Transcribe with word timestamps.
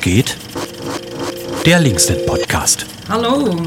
Geht? 0.00 0.36
Der 1.64 1.80
Linksnet 1.80 2.26
Podcast. 2.26 2.86
Hallo, 3.08 3.60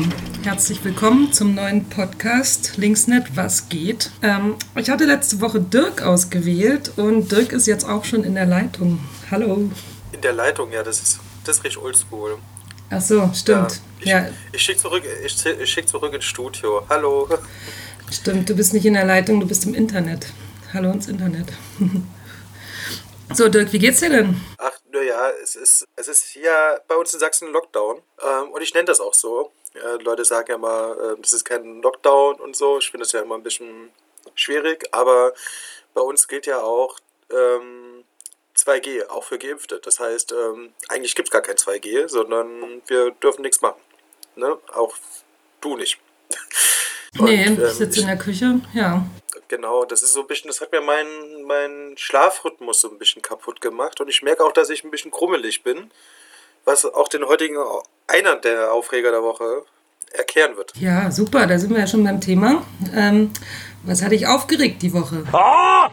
herzlich 0.44 0.84
willkommen 0.84 1.34
zum 1.34 1.55
neuen 1.55 1.86
Podcast 1.89 2.77
Linksnet 2.77 3.36
Was 3.36 3.70
geht. 3.70 4.12
Ähm, 4.21 4.55
ich 4.76 4.89
hatte 4.89 5.05
letzte 5.05 5.41
Woche 5.41 5.59
Dirk 5.59 6.02
ausgewählt 6.02 6.94
und 6.98 7.31
Dirk 7.31 7.52
ist 7.52 7.68
jetzt 7.68 7.84
auch 7.84 8.05
schon 8.05 8.23
in 8.23 8.36
der 8.36 8.45
Leitung. 8.45 9.00
Hallo. 9.31 9.70
In 10.12 10.21
der 10.21 10.34
Leitung, 10.34 10.71
ja, 10.71 10.84
das 10.84 11.02
ist, 11.02 11.20
das 11.44 11.57
ist 11.57 11.63
richtig 11.66 11.84
oldschool. 11.84 12.38
Ach 12.89 13.02
so, 13.02 13.30
stimmt. 13.34 13.82
Ja, 14.00 14.00
ich, 14.00 14.05
ja. 14.05 14.30
ich 14.52 14.62
schicke 14.62 14.80
zurück, 14.80 15.04
ich, 15.26 15.46
ich 15.46 15.70
schick 15.70 15.88
zurück 15.88 16.13
ins 16.13 16.26
Studio. 16.26 16.84
Hallo. 16.90 17.27
Stimmt, 18.12 18.49
du 18.49 18.55
bist 18.55 18.73
nicht 18.73 18.85
in 18.85 18.96
der 18.96 19.05
Leitung, 19.05 19.40
du 19.40 19.46
bist 19.46 19.66
im 19.66 19.76
Internet. 19.76 20.27
Hallo 20.73 20.91
ins 20.91 21.07
Internet. 21.07 21.48
So, 23.32 23.48
Dirk, 23.48 23.71
wie 23.73 23.77
geht's 23.77 23.99
dir 23.99 24.09
denn? 24.09 24.41
Ach, 24.57 24.71
naja, 24.91 25.29
es 25.31 25.55
ist, 25.55 25.88
es 25.95 26.07
ist 26.07 26.25
hier 26.25 26.81
bei 26.88 26.95
uns 26.95 27.13
in 27.13 27.20
Sachsen 27.20 27.52
Lockdown. 27.52 28.02
Ähm, 28.21 28.52
und 28.52 28.61
ich 28.61 28.73
nenne 28.73 28.85
das 28.85 28.99
auch 28.99 29.13
so. 29.13 29.52
Äh, 29.73 30.02
Leute 30.03 30.25
sagen 30.25 30.48
ja 30.49 30.55
immer, 30.55 30.98
äh, 30.98 31.21
das 31.21 31.34
ist 31.34 31.45
kein 31.45 31.81
Lockdown 31.81 32.35
und 32.35 32.55
so. 32.55 32.79
Ich 32.79 32.89
finde 32.89 33.05
das 33.05 33.12
ja 33.12 33.21
immer 33.21 33.35
ein 33.35 33.43
bisschen 33.43 33.91
schwierig. 34.35 34.88
Aber 34.91 35.34
bei 35.93 36.02
uns 36.02 36.27
gilt 36.27 36.45
ja 36.45 36.62
auch 36.62 36.98
ähm, 37.31 38.03
2G, 38.57 39.07
auch 39.07 39.23
für 39.23 39.38
Geimpfte. 39.38 39.79
Das 39.79 39.99
heißt, 39.99 40.31
ähm, 40.31 40.73
eigentlich 40.90 41.15
gibt 41.15 41.29
es 41.29 41.31
gar 41.31 41.41
kein 41.41 41.57
2G, 41.57 42.07
sondern 42.07 42.81
wir 42.87 43.12
dürfen 43.12 43.41
nichts 43.41 43.62
machen. 43.62 43.81
Ne? 44.35 44.57
Auch 44.73 44.95
du 45.62 45.77
nicht. 45.77 45.99
Und, 47.18 47.26
nee, 47.26 47.43
ich 47.43 47.49
ähm, 47.49 47.70
sitze 47.70 48.02
in 48.02 48.07
der 48.07 48.18
Küche, 48.18 48.62
ja. 48.74 49.05
Genau, 49.48 49.84
das 49.84 50.04
ist 50.04 50.13
so 50.13 50.21
ein 50.21 50.27
bisschen, 50.27 50.48
das 50.48 50.62
hat 50.62 50.71
mir 50.71 50.82
meinen 50.82 51.43
mein 51.43 51.98
Schlafrhythmus 51.98 52.82
so 52.82 52.91
ein 52.91 52.99
bisschen 52.99 53.21
kaputt 53.21 53.62
gemacht 53.62 53.99
und 53.99 54.07
ich 54.07 54.21
merke 54.21 54.43
auch, 54.43 54.52
dass 54.52 54.70
ich 54.70 54.84
ein 54.84 54.91
bisschen 54.91 55.10
krummelig 55.10 55.63
bin, 55.63 55.90
was 56.65 56.85
auch 56.85 57.07
den 57.07 57.26
heutigen, 57.26 57.57
einer 58.07 58.35
der 58.35 58.71
Aufreger 58.71 59.10
der 59.12 59.24
Woche 59.24 59.63
erklären 60.12 60.55
wird. 60.55 60.74
Ja, 60.76 61.10
super, 61.10 61.48
da 61.48 61.57
sind 61.57 61.71
wir 61.71 61.80
ja 61.80 61.87
schon 61.87 62.04
beim 62.04 62.21
Thema. 62.21 62.63
Ähm, 62.96 63.32
was 63.84 64.03
hat 64.03 64.12
dich 64.12 64.28
aufgeregt 64.28 64.81
die 64.81 64.94
Woche? 64.94 65.24
Oh! 65.34 65.88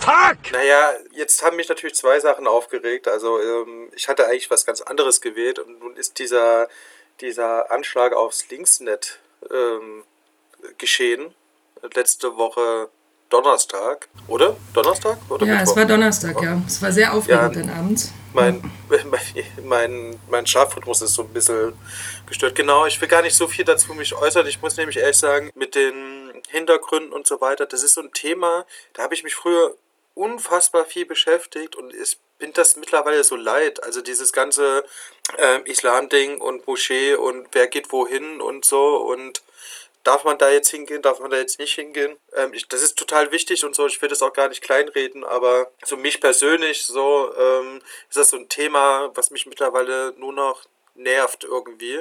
Fuck! 0.00 0.52
Naja, 0.52 0.92
jetzt 1.12 1.42
haben 1.42 1.56
mich 1.56 1.68
natürlich 1.68 1.96
zwei 1.96 2.20
Sachen 2.20 2.46
aufgeregt. 2.46 3.08
Also 3.08 3.40
ähm, 3.40 3.90
ich 3.94 4.08
hatte 4.08 4.26
eigentlich 4.26 4.50
was 4.50 4.64
ganz 4.64 4.80
anderes 4.80 5.20
gewählt 5.20 5.58
und 5.58 5.80
nun 5.80 5.96
ist 5.96 6.18
dieser, 6.18 6.68
dieser 7.20 7.70
Anschlag 7.70 8.12
aufs 8.12 8.48
Linksnet 8.48 9.18
ähm, 9.50 10.04
geschehen 10.78 11.34
letzte 11.94 12.36
Woche 12.36 12.88
Donnerstag, 13.28 14.08
oder? 14.26 14.56
Donnerstag? 14.72 15.18
Oder 15.28 15.46
ja, 15.46 15.54
Mittwoch? 15.56 15.72
es 15.72 15.76
war 15.76 15.84
Donnerstag, 15.84 16.42
ja. 16.42 16.62
Es 16.66 16.80
war 16.80 16.92
sehr 16.92 17.12
aufregend 17.12 17.56
ja, 17.56 17.62
dann 17.62 17.70
abends. 17.70 18.12
Mein, 18.32 18.70
mein, 19.64 20.18
mein 20.30 20.46
Schlafrhythmus 20.46 21.02
ist 21.02 21.14
so 21.14 21.22
ein 21.22 21.32
bisschen 21.32 21.74
gestört. 22.26 22.54
Genau, 22.54 22.86
ich 22.86 22.98
will 23.00 23.08
gar 23.08 23.22
nicht 23.22 23.36
so 23.36 23.46
viel 23.46 23.64
dazu 23.64 23.92
mich 23.92 24.14
äußern. 24.14 24.46
Ich 24.46 24.62
muss 24.62 24.76
nämlich 24.76 24.96
ehrlich 24.96 25.18
sagen, 25.18 25.50
mit 25.54 25.74
den 25.74 26.32
Hintergründen 26.48 27.12
und 27.12 27.26
so 27.26 27.40
weiter, 27.40 27.66
das 27.66 27.82
ist 27.82 27.94
so 27.94 28.00
ein 28.00 28.12
Thema, 28.12 28.64
da 28.94 29.02
habe 29.02 29.14
ich 29.14 29.24
mich 29.24 29.34
früher 29.34 29.74
unfassbar 30.14 30.84
viel 30.84 31.04
beschäftigt 31.04 31.76
und 31.76 31.94
ich 31.94 32.18
bin 32.38 32.52
das 32.52 32.76
mittlerweile 32.76 33.22
so 33.24 33.36
leid. 33.36 33.82
Also 33.82 34.00
dieses 34.00 34.32
ganze 34.32 34.84
äh, 35.36 35.60
Islam-Ding 35.70 36.40
und 36.40 36.66
Moschee 36.66 37.14
und 37.14 37.48
wer 37.52 37.66
geht 37.66 37.92
wohin 37.92 38.40
und 38.40 38.64
so 38.64 38.96
und 38.96 39.42
darf 40.08 40.24
man 40.24 40.38
da 40.38 40.48
jetzt 40.48 40.70
hingehen, 40.70 41.02
darf 41.02 41.20
man 41.20 41.30
da 41.30 41.36
jetzt 41.36 41.58
nicht 41.58 41.74
hingehen. 41.74 42.16
Ähm, 42.34 42.54
ich, 42.54 42.66
das 42.66 42.80
ist 42.82 42.98
total 42.98 43.30
wichtig 43.30 43.62
und 43.66 43.74
so, 43.74 43.86
ich 43.86 44.00
will 44.00 44.08
das 44.08 44.22
auch 44.22 44.32
gar 44.32 44.48
nicht 44.48 44.62
kleinreden, 44.62 45.22
aber 45.22 45.70
so 45.84 45.98
mich 45.98 46.18
persönlich 46.18 46.86
so 46.86 47.30
ähm, 47.36 47.82
ist 48.08 48.16
das 48.16 48.30
so 48.30 48.38
ein 48.38 48.48
Thema, 48.48 49.10
was 49.14 49.30
mich 49.30 49.44
mittlerweile 49.44 50.14
nur 50.16 50.32
noch 50.32 50.64
nervt 50.94 51.44
irgendwie, 51.44 52.00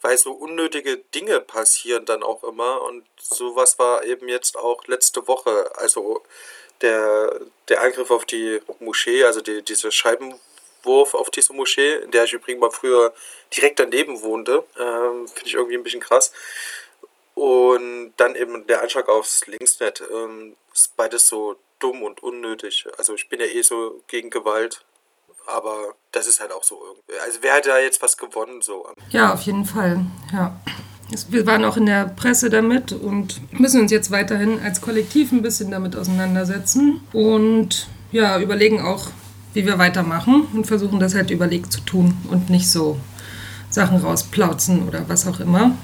weil 0.00 0.16
so 0.16 0.32
unnötige 0.32 0.96
Dinge 1.14 1.38
passieren 1.40 2.06
dann 2.06 2.22
auch 2.22 2.44
immer 2.44 2.80
und 2.80 3.04
sowas 3.20 3.78
war 3.78 4.04
eben 4.04 4.26
jetzt 4.26 4.56
auch 4.56 4.86
letzte 4.86 5.28
Woche, 5.28 5.70
also 5.76 6.22
der, 6.80 7.42
der 7.68 7.82
Angriff 7.82 8.10
auf 8.10 8.24
die 8.24 8.58
Moschee, 8.80 9.22
also 9.24 9.42
die, 9.42 9.60
diese 9.60 9.92
Scheibenwurf 9.92 11.12
auf 11.12 11.28
diese 11.28 11.52
Moschee, 11.52 11.96
in 11.96 12.10
der 12.10 12.24
ich 12.24 12.32
übrigens 12.32 12.62
mal 12.62 12.70
früher 12.70 13.12
direkt 13.54 13.80
daneben 13.80 14.22
wohnte, 14.22 14.64
ähm, 14.78 15.28
finde 15.28 15.46
ich 15.46 15.54
irgendwie 15.54 15.76
ein 15.76 15.82
bisschen 15.82 16.00
krass. 16.00 16.32
Und 17.34 18.12
dann 18.16 18.36
eben 18.36 18.66
der 18.66 18.82
Anschlag 18.82 19.08
aufs 19.08 19.46
Linksnet. 19.46 20.02
Ähm, 20.12 20.56
ist 20.72 20.96
beides 20.96 21.28
so 21.28 21.56
dumm 21.78 22.02
und 22.02 22.22
unnötig. 22.22 22.86
Also 22.98 23.14
ich 23.14 23.28
bin 23.28 23.40
ja 23.40 23.46
eh 23.46 23.62
so 23.62 24.02
gegen 24.06 24.30
Gewalt. 24.30 24.84
Aber 25.46 25.94
das 26.12 26.26
ist 26.26 26.40
halt 26.40 26.52
auch 26.52 26.64
so 26.64 26.80
irgendwie. 26.82 27.20
Also 27.20 27.38
wer 27.42 27.54
hat 27.54 27.66
da 27.66 27.78
jetzt 27.78 28.00
was 28.00 28.16
gewonnen 28.16 28.62
so? 28.62 28.86
Ja, 29.10 29.34
auf 29.34 29.42
jeden 29.42 29.66
Fall. 29.66 30.06
Ja. 30.32 30.58
Wir 31.28 31.46
waren 31.46 31.64
auch 31.66 31.76
in 31.76 31.84
der 31.84 32.06
Presse 32.06 32.48
damit 32.48 32.92
und 32.92 33.40
müssen 33.52 33.82
uns 33.82 33.92
jetzt 33.92 34.10
weiterhin 34.10 34.60
als 34.60 34.80
Kollektiv 34.80 35.32
ein 35.32 35.42
bisschen 35.42 35.70
damit 35.70 35.94
auseinandersetzen 35.96 37.06
und 37.12 37.88
ja, 38.10 38.40
überlegen 38.40 38.80
auch, 38.80 39.08
wie 39.52 39.66
wir 39.66 39.78
weitermachen 39.78 40.48
und 40.54 40.66
versuchen 40.66 40.98
das 41.00 41.14
halt 41.14 41.30
überlegt 41.30 41.72
zu 41.72 41.82
tun 41.82 42.16
und 42.30 42.48
nicht 42.48 42.70
so 42.70 42.98
Sachen 43.68 43.98
rausplauzen 43.98 44.88
oder 44.88 45.06
was 45.08 45.26
auch 45.26 45.40
immer. 45.40 45.76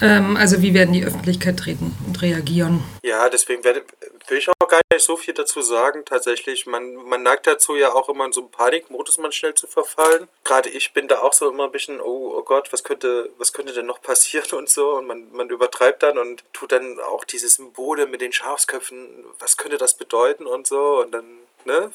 Ähm, 0.00 0.36
also 0.36 0.62
wie 0.62 0.74
werden 0.74 0.92
die 0.92 1.04
Öffentlichkeit 1.04 1.58
treten 1.58 1.96
und 2.06 2.20
reagieren? 2.22 2.82
Ja, 3.02 3.28
deswegen 3.28 3.64
werde, 3.64 3.84
will 4.28 4.38
ich 4.38 4.48
auch 4.48 4.68
gar 4.68 4.80
nicht 4.92 5.04
so 5.04 5.16
viel 5.16 5.34
dazu 5.34 5.62
sagen. 5.62 6.04
Tatsächlich, 6.04 6.66
man, 6.66 6.94
man 6.94 7.22
neigt 7.22 7.46
dazu 7.46 7.76
ja 7.76 7.92
auch 7.92 8.08
immer 8.08 8.26
in 8.26 8.32
so 8.32 8.42
einen 8.42 8.50
Panikmodus 8.50 9.18
man 9.18 9.32
schnell 9.32 9.54
zu 9.54 9.66
verfallen. 9.66 10.28
Gerade 10.44 10.68
ich 10.68 10.92
bin 10.92 11.08
da 11.08 11.20
auch 11.20 11.32
so 11.32 11.50
immer 11.50 11.64
ein 11.64 11.72
bisschen, 11.72 12.00
oh, 12.00 12.34
oh 12.36 12.42
Gott, 12.42 12.72
was 12.72 12.84
könnte, 12.84 13.30
was 13.38 13.52
könnte 13.52 13.72
denn 13.72 13.86
noch 13.86 14.02
passieren 14.02 14.50
und 14.52 14.68
so. 14.68 14.96
Und 14.96 15.06
man, 15.06 15.32
man 15.32 15.48
übertreibt 15.48 16.02
dann 16.02 16.18
und 16.18 16.44
tut 16.52 16.72
dann 16.72 17.00
auch 17.00 17.24
diese 17.24 17.48
Symbole 17.48 18.06
mit 18.06 18.20
den 18.20 18.32
Schafsköpfen, 18.32 19.24
was 19.38 19.56
könnte 19.56 19.78
das 19.78 19.94
bedeuten 19.94 20.46
und 20.46 20.66
so. 20.66 21.00
Und 21.00 21.12
dann 21.12 21.24
ne, 21.66 21.90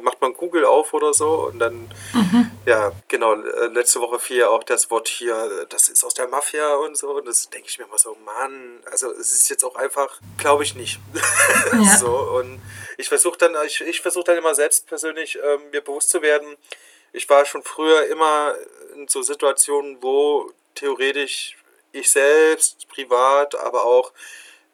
macht 0.00 0.20
man 0.20 0.34
Google 0.34 0.64
auf 0.64 0.94
oder 0.94 1.12
so 1.12 1.48
und 1.48 1.58
dann, 1.58 1.90
mhm. 2.12 2.50
ja, 2.66 2.92
genau, 3.08 3.34
äh, 3.34 3.66
letzte 3.66 4.00
Woche 4.00 4.18
fiel 4.18 4.38
ja 4.38 4.48
auch 4.48 4.64
das 4.64 4.90
Wort 4.90 5.08
hier, 5.08 5.66
das 5.68 5.88
ist 5.88 6.04
aus 6.04 6.14
der 6.14 6.28
Mafia 6.28 6.74
und 6.76 6.96
so 6.96 7.10
und 7.16 7.26
das 7.26 7.50
denke 7.50 7.68
ich 7.68 7.78
mir 7.78 7.84
immer 7.84 7.98
so, 7.98 8.16
Mann, 8.24 8.80
also 8.90 9.10
es 9.12 9.32
ist 9.32 9.48
jetzt 9.48 9.64
auch 9.64 9.76
einfach, 9.76 10.20
glaube 10.38 10.62
ich 10.64 10.74
nicht. 10.74 11.00
Ja. 11.72 11.96
so 11.98 12.08
und 12.38 12.60
ich 12.96 13.08
versuche 13.08 13.38
dann, 13.38 13.56
ich, 13.66 13.80
ich 13.80 14.00
versuche 14.00 14.24
dann 14.24 14.38
immer 14.38 14.54
selbst 14.54 14.86
persönlich 14.86 15.38
ähm, 15.42 15.70
mir 15.70 15.80
bewusst 15.80 16.10
zu 16.10 16.22
werden, 16.22 16.56
ich 17.12 17.28
war 17.28 17.44
schon 17.44 17.62
früher 17.62 18.06
immer 18.06 18.54
in 18.94 19.06
so 19.06 19.22
Situationen, 19.22 19.98
wo 20.02 20.50
theoretisch 20.74 21.56
ich 21.92 22.10
selbst, 22.10 22.88
privat, 22.88 23.54
aber 23.54 23.84
auch 23.84 24.12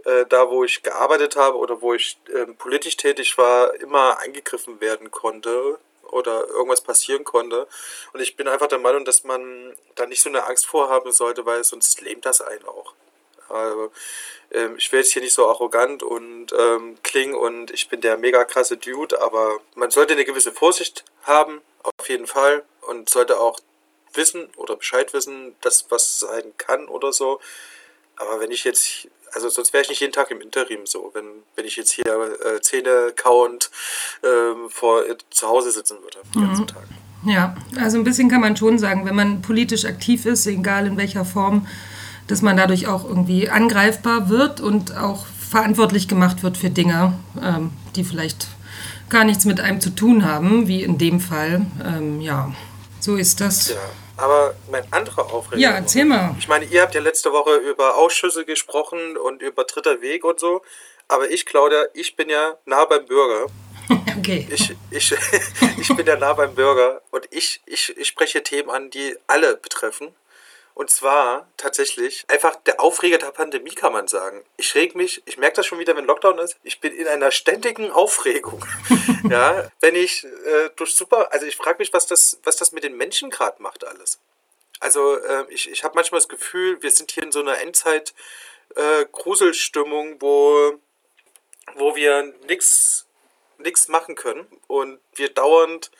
äh, 0.09 0.27
da 0.27 0.49
wo 0.51 0.65
ich 0.65 0.83
gearbeitet 0.83 1.37
habe 1.37 1.59
oder 1.59 1.83
wo 1.83 1.93
ich 1.93 2.19
äh, 2.33 2.47
politisch 2.47 2.97
tätig 2.97 3.37
war, 3.37 3.75
immer 3.75 4.19
eingegriffen 4.19 4.81
werden 4.81 5.11
konnte 5.11 5.79
oder 6.03 6.49
irgendwas 6.49 6.81
passieren 6.81 7.25
konnte. 7.25 7.69
Und 8.13 8.21
ich 8.21 8.37
bin 8.37 8.49
einfach 8.49 8.69
der 8.69 8.79
Meinung, 8.79 9.05
dass 9.05 9.25
man 9.25 9.77
da 9.97 10.07
nicht 10.07 10.23
so 10.23 10.31
eine 10.31 10.47
Angst 10.47 10.67
vorhaben 10.67 11.13
sollte, 11.13 11.45
weil 11.45 11.63
sonst 11.63 12.01
lähmt 12.01 12.25
das 12.25 12.41
einen 12.41 12.65
auch. 12.67 12.95
Also, 13.51 13.93
ähm, 14.51 14.77
ich 14.79 14.91
will 14.93 15.01
jetzt 15.01 15.13
hier 15.13 15.23
nicht 15.23 15.35
so 15.35 15.47
arrogant 15.47 16.03
und 16.03 16.53
ähm, 16.53 16.97
klingen 17.03 17.35
und 17.35 17.71
ich 17.71 17.89
bin 17.89 18.01
der 18.01 18.17
mega 18.17 18.45
krasse 18.45 18.77
Dude, 18.77 19.21
aber 19.21 19.61
man 19.75 19.91
sollte 19.91 20.15
eine 20.15 20.25
gewisse 20.25 20.53
Vorsicht 20.53 21.05
haben, 21.23 21.61
auf 21.83 22.09
jeden 22.09 22.27
Fall, 22.27 22.65
und 22.83 23.11
sollte 23.11 23.41
auch 23.41 23.59
wissen 24.15 24.49
oder 24.57 24.77
Bescheid 24.77 25.13
wissen, 25.13 25.54
dass 25.61 25.91
was 25.91 26.21
sein 26.21 26.54
kann 26.57 26.89
oder 26.89 27.13
so. 27.13 27.41
Aber 28.16 28.41
wenn 28.41 28.51
ich 28.51 28.65
jetzt 28.65 29.09
also 29.33 29.48
sonst 29.48 29.72
wäre 29.72 29.83
ich 29.83 29.89
nicht 29.89 30.01
jeden 30.01 30.13
Tag 30.13 30.30
im 30.30 30.41
Interim 30.41 30.80
so, 30.84 31.10
wenn, 31.15 31.25
wenn 31.57 31.65
ich 31.65 31.77
jetzt 31.77 31.92
hier 31.92 32.04
äh, 32.07 32.60
Zähne 32.60 33.13
kauend 33.16 33.71
ähm, 34.25 34.71
vor 34.71 35.07
äh, 35.07 35.16
zu 35.30 35.48
Hause 35.48 35.71
sitzen 35.71 35.97
würde 36.03 36.19
den 36.34 36.42
ganzen 36.42 36.63
mhm. 36.63 36.66
Tag. 36.69 36.84
Ja, 37.25 37.57
also 37.80 37.98
ein 37.98 38.04
bisschen 38.04 38.28
kann 38.28 38.41
man 38.41 38.57
schon 38.57 38.78
sagen, 38.78 39.04
wenn 39.04 39.16
man 39.16 39.42
politisch 39.42 39.84
aktiv 39.84 40.25
ist, 40.25 40.47
egal 40.47 40.86
in 40.86 40.97
welcher 40.97 41.25
Form, 41.25 41.66
dass 42.28 42.42
man 42.42 42.57
dadurch 42.57 42.86
auch 42.86 43.04
irgendwie 43.04 43.48
angreifbar 43.48 44.28
wird 44.28 44.60
und 44.60 44.97
auch 44.97 45.27
verantwortlich 45.27 46.09
gemacht 46.09 46.42
wird 46.42 46.57
für 46.57 46.71
Dinge, 46.71 47.15
ähm, 47.42 47.71
die 47.97 48.04
vielleicht 48.04 48.48
gar 49.09 49.25
nichts 49.25 49.45
mit 49.47 49.60
einem 49.60 49.80
zu 49.80 49.91
tun 49.91 50.25
haben, 50.25 50.69
wie 50.69 50.83
in 50.83 50.98
dem 50.98 51.21
Fall. 51.21 51.66
Ähm, 51.84 52.21
ja, 52.21 52.54
so 53.01 53.16
ist 53.16 53.41
das. 53.41 53.71
Ja. 53.71 53.77
Aber 54.18 54.54
mein 54.70 54.84
anderer 54.92 55.32
Aufreger. 55.32 55.60
Ja, 55.60 55.70
erzähl 55.70 56.04
mal. 56.04 56.34
Ich 56.38 56.48
meine, 56.48 56.65
ihr 56.65 56.82
habt 56.82 56.94
ja 56.94 57.00
letzte 57.00 57.32
Woche 57.32 57.54
über 57.56 57.97
Ausschüsse 57.97 58.44
gesprochen 58.44 59.16
und 59.16 59.42
über 59.42 59.65
dritter 59.65 60.00
Weg 60.00 60.24
und 60.24 60.41
so. 60.41 60.62
Aber 61.06 61.30
ich, 61.30 61.47
Claudia, 61.47 61.86
ich 61.94 62.16
bin 62.16 62.28
ja 62.28 62.56
nah 62.66 62.84
beim 62.84 63.06
Bürger. 63.06 63.47
Okay. 64.18 64.47
Ich, 64.50 64.74
ich, 64.91 65.15
ich 65.80 65.97
bin 65.97 66.04
ja 66.04 66.16
nah 66.16 66.34
beim 66.34 66.54
Bürger 66.54 67.00
und 67.12 67.26
ich, 67.30 67.62
ich, 67.65 67.97
ich 67.97 68.09
spreche 68.09 68.42
Themen 68.42 68.68
an, 68.68 68.91
die 68.91 69.16
alle 69.26 69.56
betreffen. 69.56 70.09
Und 70.78 70.91
zwar 70.91 71.48
tatsächlich 71.57 72.25
einfach 72.28 72.54
der 72.54 72.78
Aufreger 72.80 73.19
der 73.19 73.33
Pandemie, 73.33 73.75
kann 73.75 73.92
man 73.92 74.07
sagen. 74.07 74.45
Ich 74.57 74.77
reg 74.77 74.95
mich, 74.95 75.21
ich 75.27 75.36
merke 75.36 75.57
das 75.57 75.66
schon 75.66 75.80
wieder, 75.80 75.97
wenn 75.97 76.04
Lockdown 76.04 76.39
ist, 76.39 76.57
ich 76.63 76.78
bin 76.78 76.95
in 76.95 77.09
einer 77.09 77.33
ständigen 77.33 77.91
Aufregung. 77.91 78.65
ja, 79.28 79.69
wenn 79.80 79.97
ich 79.97 80.22
äh, 80.22 80.71
durch 80.77 80.95
super, 80.95 81.33
also 81.33 81.47
ich 81.47 81.57
frage 81.57 81.80
mich, 81.80 81.92
was 81.92 82.07
das, 82.07 82.39
was 82.45 82.54
das 82.54 82.71
mit 82.71 82.84
den 82.84 82.97
Menschen 82.97 83.28
gerade 83.28 83.60
macht 83.60 83.84
alles. 83.84 84.21
Also 84.78 85.16
äh, 85.16 85.47
ich, 85.48 85.69
ich 85.69 85.83
habe 85.83 85.97
manchmal 85.97 86.21
das 86.21 86.28
Gefühl, 86.28 86.80
wir 86.80 86.92
sind 86.92 87.10
hier 87.10 87.25
in 87.25 87.33
so 87.33 87.41
einer 87.41 87.59
Endzeit 87.59 88.15
äh, 88.77 89.04
Gruselstimmung, 89.10 90.22
wo, 90.22 90.78
wo 91.75 91.97
wir 91.97 92.34
nichts 92.47 93.04
machen 93.89 94.15
können 94.15 94.47
und 94.69 95.01
wir 95.16 95.30
dauernd 95.30 95.91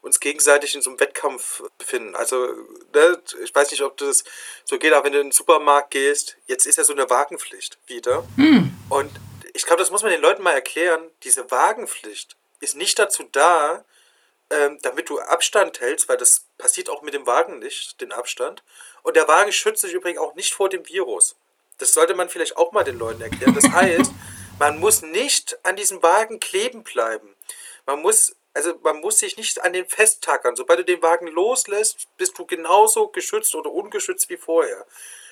uns 0.00 0.18
gegenseitig 0.18 0.74
in 0.74 0.80
so 0.80 0.88
einem 0.88 1.00
Wettkampf 1.00 1.62
befinden. 1.76 2.14
Also, 2.14 2.54
ne, 2.94 3.20
ich 3.42 3.54
weiß 3.54 3.70
nicht, 3.70 3.82
ob 3.82 3.96
das 3.96 4.24
so 4.64 4.78
geht, 4.78 4.92
aber 4.92 5.04
wenn 5.04 5.12
du 5.12 5.20
in 5.20 5.26
den 5.28 5.32
Supermarkt 5.32 5.90
gehst, 5.90 6.36
jetzt 6.46 6.66
ist 6.66 6.78
ja 6.78 6.84
so 6.84 6.92
eine 6.92 7.10
Wagenpflicht 7.10 7.78
wieder. 7.86 8.24
Hm. 8.36 8.74
Und 8.88 9.10
ich 9.52 9.66
glaube, 9.66 9.80
das 9.80 9.90
muss 9.90 10.02
man 10.02 10.10
den 10.10 10.20
Leuten 10.20 10.42
mal 10.42 10.52
erklären. 10.52 11.10
Diese 11.22 11.50
Wagenpflicht 11.50 12.36
ist 12.60 12.76
nicht 12.76 12.98
dazu 12.98 13.24
da, 13.32 13.84
ähm, 14.50 14.78
damit 14.82 15.08
du 15.08 15.20
Abstand 15.20 15.80
hältst, 15.80 16.08
weil 16.08 16.16
das 16.16 16.46
passiert 16.58 16.88
auch 16.88 17.02
mit 17.02 17.14
dem 17.14 17.26
Wagen 17.26 17.58
nicht, 17.58 18.00
den 18.00 18.12
Abstand. 18.12 18.62
Und 19.02 19.16
der 19.16 19.28
Wagen 19.28 19.52
schützt 19.52 19.82
sich 19.82 19.92
übrigens 19.92 20.20
auch 20.20 20.34
nicht 20.34 20.54
vor 20.54 20.68
dem 20.68 20.86
Virus. 20.88 21.36
Das 21.78 21.92
sollte 21.92 22.14
man 22.14 22.28
vielleicht 22.28 22.56
auch 22.56 22.72
mal 22.72 22.84
den 22.84 22.98
Leuten 22.98 23.20
erklären. 23.20 23.54
Das 23.54 23.70
heißt, 23.70 24.12
man 24.58 24.78
muss 24.78 25.02
nicht 25.02 25.58
an 25.64 25.76
diesem 25.76 26.02
Wagen 26.02 26.40
kleben 26.40 26.84
bleiben. 26.84 27.34
Man 27.86 28.00
muss 28.00 28.36
also 28.54 28.74
man 28.82 29.00
muss 29.00 29.18
sich 29.18 29.36
nicht 29.36 29.62
an 29.62 29.72
den 29.72 29.86
festtackern. 29.86 30.56
Sobald 30.56 30.78
du 30.78 30.84
den 30.84 31.02
Wagen 31.02 31.26
loslässt, 31.26 32.06
bist 32.16 32.38
du 32.38 32.46
genauso 32.46 33.08
geschützt 33.08 33.54
oder 33.54 33.70
ungeschützt 33.70 34.30
wie 34.30 34.36
vorher. 34.36 34.86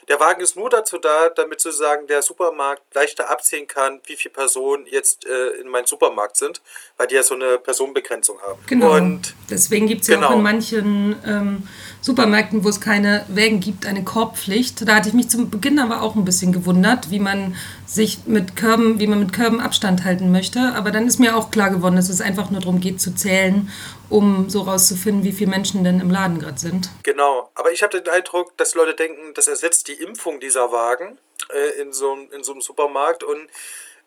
Der 0.08 0.18
Wagen 0.18 0.40
ist 0.40 0.56
nur 0.56 0.68
dazu 0.68 0.98
da, 0.98 1.28
damit 1.28 1.60
sozusagen 1.60 2.08
der 2.08 2.22
Supermarkt 2.22 2.82
leichter 2.92 3.30
absehen 3.30 3.68
kann, 3.68 4.00
wie 4.06 4.16
viele 4.16 4.34
Personen 4.34 4.84
jetzt 4.86 5.24
äh, 5.26 5.60
in 5.60 5.68
meinem 5.68 5.86
Supermarkt 5.86 6.36
sind, 6.36 6.60
weil 6.96 7.06
die 7.06 7.14
ja 7.14 7.22
so 7.22 7.34
eine 7.34 7.58
Personenbegrenzung 7.58 8.40
haben. 8.42 8.58
Genau. 8.66 8.96
Und 8.96 9.34
Deswegen 9.48 9.86
gibt 9.86 10.02
es 10.02 10.08
ja 10.08 10.16
genau. 10.16 10.30
auch 10.30 10.32
in 10.32 10.42
manchen 10.42 11.22
ähm, 11.24 11.68
Supermärkten, 12.02 12.64
wo 12.64 12.68
es 12.68 12.80
keine 12.80 13.24
Wägen 13.28 13.60
gibt, 13.60 13.86
eine 13.86 14.02
Korbpflicht. 14.02 14.86
Da 14.88 14.96
hatte 14.96 15.08
ich 15.08 15.14
mich 15.14 15.30
zum 15.30 15.50
Beginn 15.50 15.78
aber 15.78 16.02
auch 16.02 16.16
ein 16.16 16.24
bisschen 16.24 16.52
gewundert, 16.52 17.10
wie 17.12 17.20
man 17.20 17.56
sich 17.86 18.26
mit 18.26 18.56
Körben, 18.56 18.98
wie 18.98 19.06
man 19.06 19.20
mit 19.20 19.32
Körben 19.32 19.60
Abstand 19.60 20.04
halten 20.04 20.32
möchte. 20.32 20.58
Aber 20.74 20.90
dann 20.90 21.06
ist 21.06 21.20
mir 21.20 21.36
auch 21.36 21.52
klar 21.52 21.70
geworden, 21.70 21.94
dass 21.94 22.08
es 22.08 22.20
einfach 22.20 22.50
nur 22.50 22.60
darum 22.60 22.80
geht 22.80 23.00
zu 23.00 23.14
zählen, 23.14 23.70
um 24.10 24.50
so 24.50 24.62
rauszufinden, 24.62 25.22
wie 25.22 25.30
viele 25.30 25.50
Menschen 25.50 25.84
denn 25.84 26.00
im 26.00 26.10
Laden 26.10 26.40
gerade 26.40 26.58
sind. 26.58 26.90
Genau, 27.04 27.50
aber 27.54 27.70
ich 27.70 27.84
habe 27.84 28.00
den 28.00 28.12
Eindruck, 28.12 28.56
dass 28.56 28.74
Leute 28.74 28.94
denken, 28.94 29.32
das 29.34 29.46
ersetzt 29.46 29.86
die 29.86 29.94
Impfung 29.94 30.40
dieser 30.40 30.72
Wagen 30.72 31.18
äh, 31.50 31.80
in, 31.80 31.92
so, 31.92 32.18
in 32.34 32.42
so 32.42 32.50
einem 32.50 32.62
Supermarkt. 32.62 33.22
Und 33.22 33.48